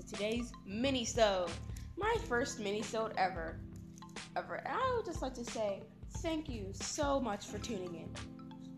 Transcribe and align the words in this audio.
to 0.00 0.06
today's 0.06 0.52
mini-sode. 0.66 1.50
My 1.96 2.14
first 2.28 2.60
mini-sode 2.60 3.12
ever. 3.16 3.60
Ever. 4.36 4.56
And 4.56 4.68
I 4.68 4.94
would 4.96 5.04
just 5.04 5.22
like 5.22 5.34
to 5.34 5.44
say 5.44 5.82
thank 6.18 6.48
you 6.48 6.68
so 6.72 7.20
much 7.20 7.46
for 7.46 7.58
tuning 7.58 7.94
in. 7.94 8.08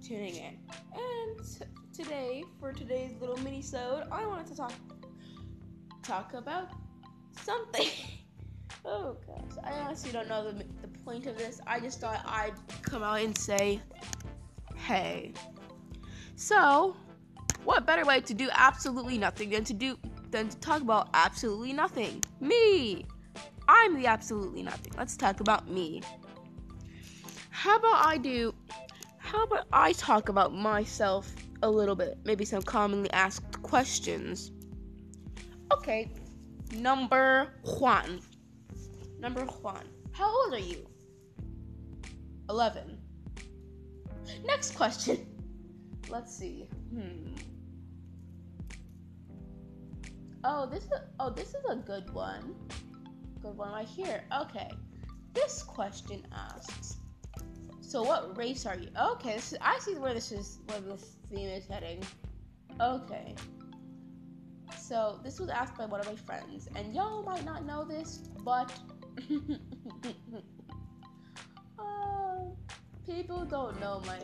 Tuning 0.02 0.37
in. 0.37 0.59
And 0.95 1.38
t- 1.46 1.64
today, 2.02 2.45
for 2.59 2.73
today's 2.73 3.12
little 3.20 3.38
mini-sode, 3.38 4.05
I 4.11 4.27
wanted 4.27 4.46
to 4.48 4.56
talk 4.56 4.73
talk 6.02 6.34
about 6.34 6.70
something. 7.43 7.86
oh 8.84 9.16
gosh. 9.27 9.64
I 9.64 9.73
honestly 9.80 10.11
don't 10.11 10.29
know 10.29 10.50
the, 10.50 10.64
the 10.82 10.89
point 11.04 11.27
of 11.27 11.39
this. 11.39 11.61
I 11.66 11.79
just 11.79 12.00
thought 12.00 12.23
I'd 12.27 12.55
come 12.83 13.02
out 13.02 13.20
and 13.20 13.36
say, 13.36 13.80
hey. 14.75 15.33
So, 16.34 16.97
what 17.64 17.86
better 17.86 18.05
way 18.05 18.20
to 18.23 18.34
do 18.34 18.48
absolutely 18.52 19.19
nothing 19.19 19.50
than 19.50 19.62
to 19.64 19.73
do 19.73 19.97
than 20.32 20.48
to 20.48 20.56
talk 20.59 20.82
about 20.82 21.09
absolutely 21.14 21.72
nothing? 21.72 22.22
Me. 22.41 23.04
I'm 23.68 23.95
the 23.95 24.06
absolutely 24.06 24.62
nothing. 24.62 24.92
Let's 24.98 25.16
talk 25.16 25.41
about 25.41 25.68
me. 25.68 26.02
How 27.50 27.77
about 27.77 28.05
I 28.05 28.16
do 28.16 28.52
how 29.18 29.45
about 29.45 29.66
I 29.72 29.92
talk 29.92 30.28
about 30.28 30.52
myself 30.52 31.32
a 31.62 31.70
little 31.70 31.95
bit? 31.95 32.18
Maybe 32.24 32.45
some 32.45 32.60
commonly 32.62 33.10
asked 33.12 33.62
questions. 33.62 34.50
Okay. 35.72 36.10
Number 36.74 37.55
1. 37.62 38.20
Number 39.20 39.44
1. 39.44 39.77
How 40.12 40.28
old 40.28 40.55
are 40.55 40.58
you? 40.58 40.86
11. 42.50 42.98
Next 44.44 44.74
question. 44.74 45.27
Let's 46.11 46.36
see. 46.36 46.69
Hmm. 46.92 47.34
Oh, 50.45 50.67
this 50.67 50.85
is 50.85 50.93
oh, 51.21 51.31
this 51.31 51.48
is 51.51 51.65
a 51.71 51.77
good 51.77 52.12
one. 52.12 52.55
Good 53.43 53.57
one 53.57 53.73
right 53.73 53.87
here. 53.87 54.25
Okay. 54.41 54.71
This 55.35 55.62
question 55.62 56.27
asks. 56.33 56.97
So 57.81 58.03
what 58.03 58.37
race 58.37 58.67
are 58.67 58.77
you? 58.77 58.89
Okay, 58.98 59.35
is, 59.35 59.57
I 59.61 59.79
see 59.79 59.95
where 59.95 60.15
this 60.15 60.33
is 60.33 60.59
where 60.67 60.81
this 60.81 61.17
theme 61.31 61.48
is 61.48 61.67
heading. 61.67 62.03
Okay. 62.81 63.35
So 64.81 65.20
this 65.23 65.39
was 65.39 65.48
asked 65.48 65.77
by 65.77 65.87
one 65.87 66.01
of 66.01 66.07
my 66.07 66.17
friends, 66.17 66.69
and 66.75 66.95
y'all 66.95 67.23
might 67.23 67.45
not 67.45 67.65
know 67.65 67.85
this, 67.85 68.19
but 68.45 68.73
uh, 71.79 72.39
people 73.07 73.45
don't 73.45 73.79
know 73.81 74.03
my. 74.07 74.19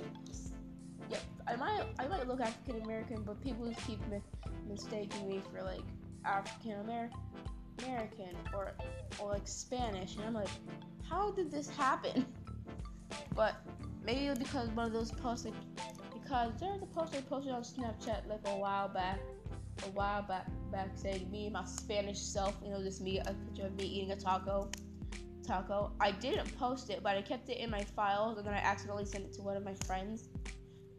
Yep, 1.10 1.20
I 1.46 1.56
might 1.56 1.84
I 1.98 2.08
might 2.08 2.26
look 2.26 2.40
African 2.40 2.82
American, 2.82 3.22
but 3.22 3.40
people 3.42 3.72
keep 3.86 4.00
mi- 4.08 4.20
mistaking 4.68 5.28
me 5.28 5.42
for 5.52 5.62
like 5.62 5.84
African 6.24 6.80
American 7.78 8.36
or 8.54 8.72
or 9.18 9.32
like 9.32 9.46
Spanish, 9.46 10.16
and 10.16 10.24
I'm 10.24 10.34
like, 10.34 10.48
how 11.08 11.30
did 11.30 11.50
this 11.50 11.68
happen? 11.68 12.26
But 13.34 13.54
maybe 14.04 14.28
was 14.28 14.38
because 14.38 14.68
one 14.70 14.86
of 14.86 14.92
those 14.92 15.12
posts, 15.12 15.44
like, 15.44 15.54
because 16.12 16.52
there's 16.60 16.82
a 16.82 16.86
post 16.86 17.14
I 17.14 17.20
posted 17.20 17.52
on 17.52 17.62
Snapchat 17.62 18.28
like 18.28 18.40
a 18.46 18.56
while 18.56 18.88
back, 18.88 19.20
a 19.86 19.90
while 19.90 20.22
back, 20.22 20.46
back 20.72 20.90
saying 20.96 21.30
me 21.30 21.44
and 21.44 21.52
my 21.52 21.64
Spanish 21.64 22.18
self, 22.18 22.56
you 22.64 22.70
know, 22.70 22.82
just 22.82 23.00
me, 23.00 23.18
a 23.18 23.32
picture 23.32 23.66
of 23.66 23.76
me 23.76 23.84
eating 23.84 24.10
a 24.10 24.16
taco, 24.16 24.70
taco. 25.46 25.92
I 26.00 26.10
didn't 26.10 26.54
post 26.58 26.90
it, 26.90 27.02
but 27.02 27.16
I 27.16 27.22
kept 27.22 27.48
it 27.48 27.58
in 27.58 27.70
my 27.70 27.82
files, 27.82 28.38
and 28.38 28.46
then 28.46 28.54
I 28.54 28.58
accidentally 28.58 29.06
sent 29.06 29.24
it 29.24 29.32
to 29.34 29.42
one 29.42 29.56
of 29.56 29.64
my 29.64 29.74
friends, 29.86 30.28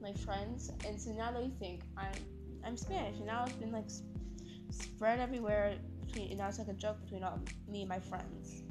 my 0.01 0.13
friends, 0.13 0.71
and 0.85 0.99
so 0.99 1.11
now 1.11 1.31
they 1.31 1.51
think 1.59 1.81
I'm 1.97 2.13
I'm 2.63 2.77
Spanish, 2.77 3.17
and 3.17 3.25
now 3.25 3.43
it's 3.43 3.53
been 3.53 3.71
like 3.71 3.89
spread 4.69 5.19
everywhere 5.19 5.75
between, 6.05 6.29
and 6.29 6.39
now 6.39 6.47
it's 6.47 6.59
like 6.59 6.67
a 6.67 6.73
joke 6.73 7.01
between 7.03 7.23
all, 7.23 7.39
me 7.67 7.81
and 7.81 7.89
my 7.89 7.99
friends. 7.99 8.63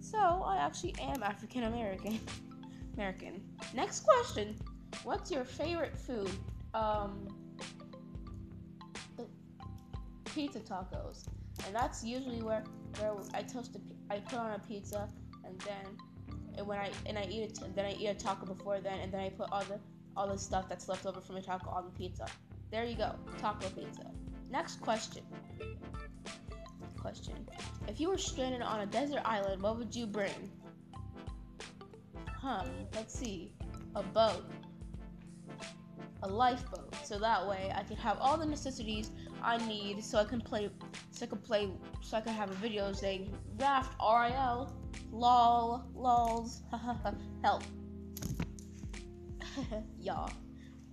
So 0.00 0.18
I 0.18 0.56
actually 0.58 0.94
am 1.00 1.22
African 1.22 1.64
American. 1.64 2.20
American. 2.94 3.42
Next 3.74 4.00
question: 4.00 4.56
What's 5.04 5.30
your 5.30 5.44
favorite 5.44 5.96
food? 5.96 6.30
Um, 6.74 7.28
the 9.16 9.26
pizza 10.24 10.60
tacos, 10.60 11.26
and 11.66 11.74
that's 11.74 12.04
usually 12.04 12.42
where 12.42 12.64
where 12.98 13.14
I 13.34 13.42
toast 13.42 13.76
a, 13.76 14.12
I 14.12 14.18
put 14.20 14.38
on 14.38 14.52
a 14.52 14.58
pizza, 14.58 15.08
and 15.44 15.58
then 15.60 15.96
and 16.56 16.66
when 16.66 16.78
I 16.78 16.90
and 17.06 17.18
I 17.18 17.24
eat 17.24 17.42
it, 17.42 17.58
and 17.62 17.74
then 17.74 17.84
I 17.84 17.92
eat 17.92 18.08
a 18.08 18.14
taco 18.14 18.46
before 18.46 18.80
then, 18.80 19.00
and 19.00 19.12
then 19.12 19.20
I 19.20 19.30
put 19.30 19.48
all 19.52 19.62
the 19.64 19.78
all 20.16 20.28
the 20.28 20.38
stuff 20.38 20.68
that's 20.68 20.88
left 20.88 21.06
over 21.06 21.20
from 21.20 21.36
the 21.36 21.42
taco 21.42 21.70
on 21.70 21.84
the 21.84 21.98
pizza. 21.98 22.26
There 22.70 22.84
you 22.84 22.96
go, 22.96 23.14
taco 23.38 23.68
pizza. 23.70 24.10
Next 24.50 24.80
question. 24.80 25.22
Question. 26.98 27.48
If 27.86 28.00
you 28.00 28.08
were 28.10 28.18
stranded 28.18 28.62
on 28.62 28.80
a 28.80 28.86
desert 28.86 29.22
island, 29.24 29.62
what 29.62 29.78
would 29.78 29.94
you 29.94 30.06
bring? 30.06 30.50
Hmm, 32.28 32.68
let's 32.94 33.14
see. 33.18 33.52
A 33.94 34.02
boat. 34.02 34.44
A 36.22 36.28
lifeboat. 36.28 36.94
So 37.04 37.18
that 37.18 37.46
way 37.46 37.72
I 37.74 37.82
can 37.82 37.96
have 37.96 38.18
all 38.20 38.36
the 38.36 38.46
necessities 38.46 39.10
I 39.42 39.56
need 39.66 40.04
so 40.04 40.18
I 40.18 40.24
can 40.24 40.40
play 40.40 40.70
so 41.10 41.24
I 41.24 41.28
can 41.28 41.38
play 41.38 41.70
so 42.02 42.16
I 42.16 42.20
can 42.20 42.34
have 42.34 42.50
a 42.50 42.54
video 42.54 42.92
saying 42.92 43.32
raft 43.58 43.94
RIL 44.00 44.72
lol 45.10 45.84
lols 45.94 46.62
help. 47.42 47.62
Y'all. 49.98 50.30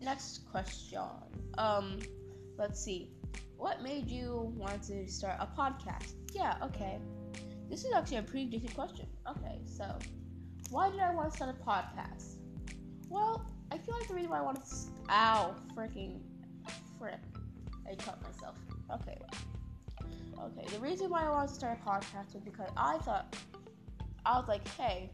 Next 0.02 0.50
question. 0.50 1.02
Um 1.58 2.00
let's 2.58 2.84
see. 2.84 3.12
What 3.58 3.82
made 3.82 4.10
you 4.10 4.54
want 4.56 4.84
to 4.84 5.08
start 5.08 5.38
a 5.40 5.48
podcast? 5.48 6.14
Yeah, 6.32 6.56
okay. 6.62 7.00
This 7.70 7.84
is 7.84 7.92
actually 7.92 8.18
a 8.18 8.22
pretty 8.22 8.46
decent 8.46 8.76
question. 8.76 9.08
Okay, 9.28 9.60
so 9.66 9.98
why 10.70 10.92
did 10.92 11.00
I 11.00 11.14
want 11.14 11.32
to 11.32 11.36
start 11.36 11.56
a 11.60 11.64
podcast? 11.64 12.36
Well, 13.10 13.50
I 13.72 13.80
feel 13.80 13.96
like 13.98 14.08
the 14.08 14.14
reason 14.14 14.30
why 14.30 14.40
I 14.40 14.42
wanted 14.44 14.64
to. 14.64 14.76
Ow, 15.10 15.56
freaking. 15.76 16.20
Frick. 17.00 17.20
I 17.90 17.96
cut 17.96 18.22
myself. 18.22 18.58
Okay. 18.94 19.18
Okay, 20.40 20.76
the 20.76 20.80
reason 20.80 21.10
why 21.10 21.26
I 21.26 21.30
wanted 21.30 21.50
to 21.50 21.54
start 21.56 21.80
a 21.84 21.90
podcast 21.90 22.36
was 22.36 22.44
because 22.44 22.70
I 22.78 23.00
thought. 23.00 23.36
I 24.24 24.38
was 24.38 24.48
like, 24.48 24.68
hey, 24.68 25.10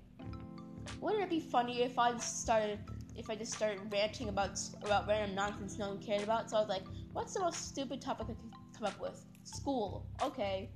wouldn't 0.99 1.23
it 1.23 1.29
be 1.29 1.39
funny 1.39 1.81
if 1.81 1.97
I 1.97 2.17
started. 2.17 2.79
If 3.15 3.29
I 3.29 3.35
just 3.35 3.53
started 3.53 3.79
ranting 3.91 4.27
about 4.27 4.59
about 4.81 5.07
random 5.07 5.35
nonsense 5.35 5.77
no 5.77 5.89
one 5.89 5.99
cared 5.99 6.23
about? 6.23 6.49
So 6.49 6.57
I 6.57 6.59
was 6.59 6.69
like, 6.69 6.83
what's 7.13 7.33
the 7.33 7.39
most 7.39 7.67
stupid 7.69 8.01
topic 8.01 8.27
I 8.29 8.33
could 8.33 8.51
come 8.77 8.87
up 8.87 8.99
with? 8.99 9.23
School. 9.43 10.05
Okay. 10.21 10.69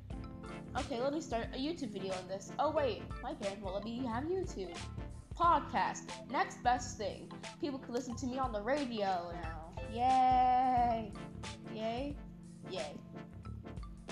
Okay, 0.78 1.02
let 1.02 1.14
me 1.14 1.22
start 1.22 1.48
a 1.54 1.58
YouTube 1.58 1.92
video 1.92 2.14
on 2.14 2.28
this. 2.28 2.52
Oh 2.60 2.72
wait, 2.72 3.02
my 3.24 3.34
parents 3.34 3.62
won't 3.62 3.76
let 3.76 3.84
me 3.84 4.06
have 4.06 4.24
YouTube. 4.26 4.76
Podcast. 5.36 6.10
Next 6.32 6.64
best 6.64 6.98
thing. 6.98 7.32
People 7.60 7.80
can 7.80 7.94
listen 7.94 8.16
to 8.18 8.28
me 8.28 8.38
on 8.38 8.52
the 8.52 8.62
radio 8.62 9.34
now. 9.44 9.74
Yay! 9.94 11.12
Yay! 11.74 12.16
Yay! 12.70 12.94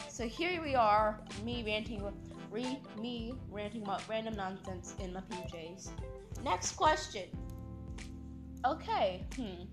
So 0.09 0.28
here 0.28 0.62
we 0.62 0.75
are, 0.75 1.19
me 1.44 1.64
ranting 1.66 2.03
with 2.03 2.14
re 2.50 2.80
me 3.02 3.34
ranting 3.52 3.81
about 3.81 4.08
random 4.08 4.35
nonsense 4.35 4.96
in 5.00 5.14
my 5.14 5.22
PJs. 5.22 5.90
Next 6.44 6.74
question. 6.74 7.24
Okay, 8.66 9.25
hmm. 9.35 9.64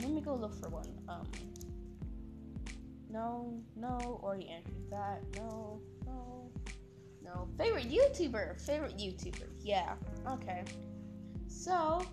Let 0.00 0.10
me 0.10 0.20
go 0.20 0.34
look 0.34 0.54
for 0.60 0.68
one. 0.70 0.88
Um 1.08 1.26
no, 3.10 3.60
no, 3.76 4.20
already 4.22 4.48
answered 4.48 4.88
that. 4.90 5.22
No, 5.36 5.80
no, 6.06 6.50
no. 7.24 7.48
Favorite 7.58 7.90
YouTuber? 7.90 8.60
Favorite 8.60 8.96
YouTuber? 8.96 9.48
Yeah. 9.62 9.94
Okay. 10.28 10.62
So, 11.48 12.06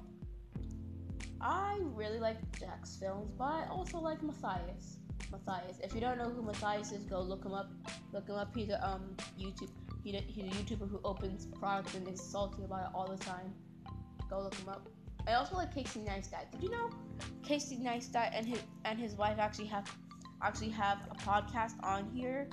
I 1.39 1.79
really 1.93 2.19
like 2.19 2.37
JacksFilms, 2.53 3.37
but 3.37 3.43
I 3.43 3.67
also 3.69 3.99
like 3.99 4.23
Matthias. 4.23 4.97
Matthias. 5.31 5.77
If 5.83 5.93
you 5.93 6.01
don't 6.01 6.17
know 6.17 6.29
who 6.29 6.41
Matthias 6.41 6.91
is, 6.91 7.03
go 7.03 7.21
look 7.21 7.45
him 7.45 7.53
up. 7.53 7.71
Look 8.11 8.27
him 8.27 8.35
up. 8.35 8.55
He's 8.55 8.69
a 8.69 8.83
um 8.83 9.15
YouTube. 9.39 9.69
He, 10.03 10.13
he's 10.13 10.45
a 10.45 10.55
YouTuber 10.55 10.89
who 10.89 10.99
opens 11.03 11.45
products 11.45 11.93
and 11.93 12.07
is 12.07 12.21
salty 12.21 12.63
about 12.63 12.87
it 12.87 12.89
all 12.95 13.07
the 13.07 13.23
time. 13.23 13.53
Go 14.29 14.41
look 14.41 14.55
him 14.55 14.69
up. 14.69 14.87
I 15.27 15.33
also 15.33 15.55
like 15.55 15.73
Casey 15.73 15.99
Neistat. 15.99 16.51
Did 16.51 16.63
you 16.63 16.69
know 16.69 16.89
Casey 17.43 17.77
Neistat 17.77 18.29
and 18.33 18.45
his 18.45 18.61
and 18.85 18.97
his 18.97 19.15
wife 19.15 19.37
actually 19.39 19.67
have 19.67 19.91
actually 20.41 20.69
have 20.69 20.99
a 21.11 21.15
podcast 21.15 21.73
on 21.83 22.09
here. 22.13 22.47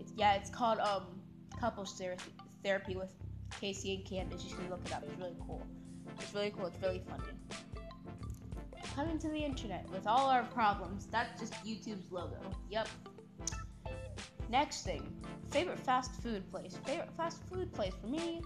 It's, 0.00 0.12
yeah, 0.16 0.34
it's 0.34 0.50
called 0.50 0.78
um 0.80 1.20
couples 1.60 1.94
therapy, 1.98 2.32
therapy 2.64 2.96
with 2.96 3.12
Casey 3.60 3.94
and 3.94 4.04
Candice. 4.04 4.44
You 4.44 4.50
should 4.50 4.70
look 4.70 4.80
it 4.86 4.92
up. 4.92 5.04
It's 5.04 5.18
really 5.18 5.36
cool. 5.46 5.64
It's 6.18 6.34
really 6.34 6.50
cool. 6.50 6.66
It's 6.66 6.82
really 6.82 7.02
funny. 7.08 7.22
Coming 8.94 9.18
to 9.18 9.28
the 9.28 9.44
internet 9.44 9.88
with 9.90 10.06
all 10.06 10.28
our 10.28 10.42
problems. 10.44 11.06
That's 11.10 11.38
just 11.38 11.52
YouTube's 11.64 12.10
logo. 12.10 12.38
Yep. 12.70 12.88
Next 14.48 14.84
thing, 14.84 15.02
favorite 15.50 15.78
fast 15.78 16.12
food 16.22 16.48
place. 16.50 16.78
Favorite 16.84 17.10
fast 17.16 17.42
food 17.48 17.72
place 17.72 17.92
for 18.00 18.06
me, 18.06 18.42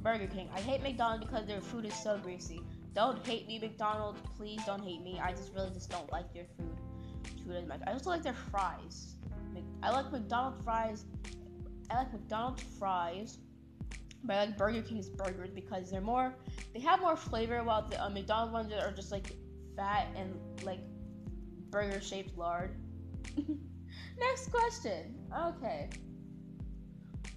Burger 0.00 0.26
King. 0.26 0.48
I 0.54 0.60
hate 0.60 0.82
McDonald's 0.82 1.26
because 1.26 1.46
their 1.46 1.60
food 1.60 1.84
is 1.84 1.94
so 1.94 2.18
greasy. 2.18 2.62
Don't 2.94 3.26
hate 3.26 3.46
me, 3.48 3.58
McDonald's. 3.58 4.20
Please 4.36 4.60
don't 4.66 4.82
hate 4.82 5.02
me. 5.02 5.18
I 5.22 5.32
just 5.32 5.52
really 5.54 5.70
just 5.70 5.90
don't 5.90 6.10
like 6.12 6.32
their 6.34 6.46
food 6.56 6.76
too 7.42 7.66
much. 7.66 7.80
I 7.86 7.92
also 7.92 8.10
like 8.10 8.22
their 8.22 8.34
fries. 8.34 9.14
I 9.82 9.90
like 9.90 10.12
McDonald's 10.12 10.62
fries. 10.64 11.04
I 11.90 11.96
like 11.96 12.12
McDonald's 12.12 12.62
fries, 12.78 13.38
but 14.24 14.36
I 14.36 14.44
like 14.44 14.56
Burger 14.56 14.82
King's 14.82 15.08
burgers 15.08 15.50
because 15.50 15.90
they're 15.90 16.00
more. 16.00 16.34
They 16.72 16.80
have 16.80 17.00
more 17.00 17.16
flavor, 17.16 17.62
while 17.64 17.88
the 17.88 18.02
uh, 18.02 18.08
McDonald's 18.08 18.52
ones 18.52 18.72
are 18.72 18.92
just 18.92 19.10
like 19.10 19.34
fat 19.76 20.08
and 20.16 20.34
like 20.62 20.80
burger 21.70 22.00
shaped 22.00 22.36
lard. 22.36 22.76
Next 24.18 24.50
question. 24.50 25.14
Okay. 25.36 25.88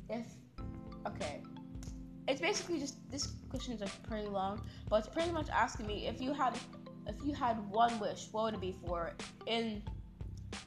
If 0.09 0.25
okay. 1.07 1.41
It's 2.27 2.41
basically 2.41 2.79
just 2.79 2.95
this 3.11 3.33
question 3.49 3.73
is 3.73 3.89
pretty 4.07 4.27
long, 4.27 4.61
but 4.89 4.97
it's 4.97 5.07
pretty 5.07 5.31
much 5.31 5.47
asking 5.49 5.85
me 5.87 6.07
if 6.07 6.19
you 6.19 6.33
had 6.33 6.57
if 7.07 7.15
you 7.23 7.35
had 7.35 7.57
one 7.69 7.99
wish, 7.99 8.27
what 8.31 8.45
would 8.45 8.53
it 8.55 8.61
be 8.61 8.75
for? 8.85 9.13
In 9.45 9.83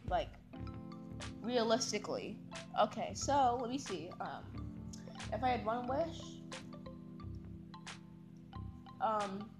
like 0.08 0.28
realistically. 1.42 2.38
Okay, 2.80 3.12
so 3.14 3.58
let 3.60 3.70
me 3.70 3.78
see. 3.78 4.10
Um 4.20 4.44
if 5.32 5.42
I 5.42 5.48
had 5.48 5.64
one 5.64 5.88
wish, 5.88 6.18
um 9.00 9.50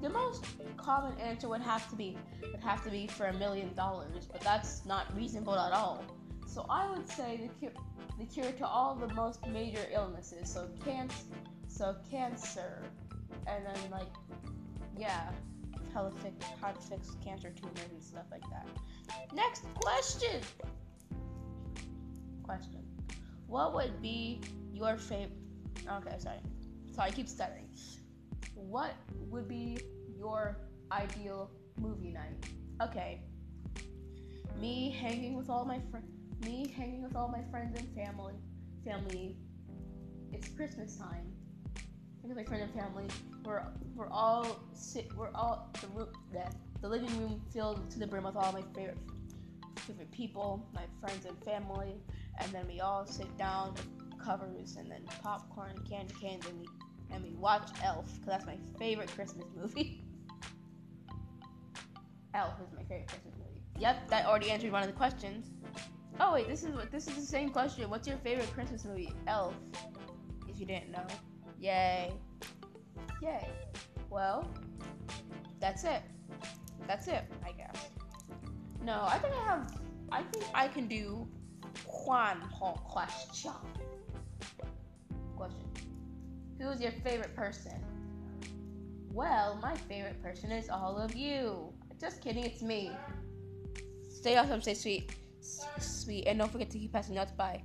the 0.00 0.10
most 0.10 0.44
common 0.76 1.18
answer 1.18 1.48
would 1.48 1.62
have 1.62 1.88
to 1.90 1.96
be 1.96 2.16
would 2.52 2.62
have 2.62 2.84
to 2.84 2.90
be 2.90 3.08
for 3.08 3.26
a 3.26 3.32
million 3.32 3.74
dollars, 3.74 4.28
but 4.30 4.40
that's 4.42 4.84
not 4.84 5.06
reasonable 5.16 5.58
at 5.58 5.72
all. 5.72 6.04
So 6.54 6.64
I 6.70 6.88
would 6.88 7.10
say 7.10 7.36
the 7.42 7.48
cure, 7.58 7.72
the 8.16 8.26
cure 8.26 8.52
to 8.52 8.64
all 8.64 8.94
the 8.94 9.12
most 9.12 9.44
major 9.48 9.84
illnesses. 9.92 10.48
So 10.48 10.68
cancer, 10.84 11.16
so 11.66 11.96
cancer, 12.08 12.80
and 13.48 13.66
then 13.66 13.90
like, 13.90 14.06
yeah, 14.96 15.30
how 15.92 16.08
to 16.08 16.16
fix 16.18 16.46
how 16.60 16.70
to 16.70 16.80
fix 16.80 17.10
cancer 17.24 17.50
tumors 17.50 17.90
and 17.90 18.00
stuff 18.00 18.26
like 18.30 18.44
that. 18.50 18.68
Next 19.34 19.64
question. 19.74 20.40
Question. 22.44 22.84
What 23.48 23.74
would 23.74 24.00
be 24.00 24.40
your 24.72 24.96
favorite? 24.96 25.32
Okay, 25.90 26.16
sorry. 26.20 26.38
So 26.94 27.02
I 27.02 27.10
keep 27.10 27.28
stuttering. 27.28 27.68
What 28.54 28.94
would 29.28 29.48
be 29.48 29.78
your 30.16 30.58
ideal 30.92 31.50
movie 31.80 32.12
night? 32.12 32.46
Okay. 32.80 33.22
Me 34.60 34.96
hanging 35.00 35.36
with 35.36 35.50
all 35.50 35.64
my 35.64 35.80
friends 35.90 36.14
me 36.40 36.72
hanging 36.76 37.02
with 37.02 37.16
all 37.16 37.28
my 37.28 37.42
friends 37.50 37.78
and 37.78 37.88
family. 37.94 38.34
Family. 38.84 39.36
It's 40.32 40.48
Christmas 40.48 40.96
time. 40.96 41.32
With 42.22 42.36
my 42.36 42.44
friends 42.44 42.64
and 42.64 42.74
family, 42.74 43.06
we're 43.44 43.62
we're 43.94 44.10
all 44.10 44.60
sit. 44.72 45.08
We're 45.14 45.32
all 45.34 45.70
the 45.80 45.88
room. 45.88 46.08
The, 46.32 46.44
the 46.80 46.88
living 46.88 47.18
room 47.18 47.40
filled 47.52 47.90
to 47.90 47.98
the 47.98 48.06
brim 48.06 48.24
with 48.24 48.36
all 48.36 48.52
my 48.52 48.62
favorite 48.74 48.98
favorite 49.86 50.10
people, 50.10 50.66
my 50.74 50.84
friends 51.00 51.26
and 51.26 51.38
family, 51.44 52.00
and 52.40 52.50
then 52.52 52.66
we 52.66 52.80
all 52.80 53.06
sit 53.06 53.36
down 53.36 53.74
covers 54.24 54.76
and 54.76 54.90
then 54.90 55.02
popcorn 55.22 55.72
and 55.76 55.88
candy 55.88 56.14
canes 56.18 56.46
and 56.46 56.58
we 56.58 56.66
and 57.10 57.22
we 57.22 57.34
watch 57.34 57.68
Elf 57.82 58.06
because 58.14 58.26
that's 58.26 58.46
my 58.46 58.56
favorite 58.78 59.10
Christmas 59.14 59.46
movie. 59.54 60.02
Elf 62.34 62.54
is 62.60 62.72
my 62.74 62.82
favorite 62.84 63.08
Christmas 63.08 63.34
movie. 63.38 63.62
Yep, 63.78 64.08
that 64.08 64.26
already 64.26 64.50
answered 64.50 64.72
one 64.72 64.82
of 64.82 64.88
the 64.88 64.94
questions. 64.94 65.50
Oh 66.20 66.32
wait, 66.32 66.48
this 66.48 66.62
is 66.62 66.74
what 66.74 66.92
this 66.92 67.08
is 67.08 67.16
the 67.16 67.22
same 67.22 67.50
question. 67.50 67.90
What's 67.90 68.06
your 68.06 68.18
favorite 68.18 68.52
Christmas 68.52 68.84
movie? 68.84 69.12
Elf. 69.26 69.54
If 70.48 70.60
you 70.60 70.66
didn't 70.66 70.92
know. 70.92 71.04
Yay. 71.60 72.12
Yay. 73.20 73.48
Well, 74.10 74.48
that's 75.58 75.84
it. 75.84 76.02
That's 76.86 77.08
it, 77.08 77.24
I 77.44 77.52
guess. 77.52 77.88
No, 78.82 79.04
I 79.04 79.18
think 79.18 79.34
I 79.34 79.44
have 79.44 79.80
I 80.12 80.22
think 80.22 80.44
I 80.54 80.68
can 80.68 80.86
do 80.86 81.26
one 82.04 82.40
whole 82.42 82.80
question. 82.84 83.52
Question. 85.36 85.68
Who 86.60 86.68
is 86.68 86.80
your 86.80 86.92
favorite 86.92 87.34
person? 87.34 87.84
Well, 89.10 89.58
my 89.60 89.74
favorite 89.74 90.22
person 90.22 90.52
is 90.52 90.68
all 90.68 90.96
of 90.96 91.14
you. 91.16 91.72
Just 92.00 92.20
kidding, 92.20 92.44
it's 92.44 92.62
me. 92.62 92.92
Stay 94.08 94.36
awesome, 94.36 94.60
stay 94.60 94.74
sweet 94.74 95.12
sweet. 95.78 96.26
And 96.26 96.38
don't 96.38 96.50
forget 96.50 96.70
to 96.70 96.78
keep 96.78 96.92
passing 96.92 97.14
nuts 97.14 97.32
by. 97.32 97.62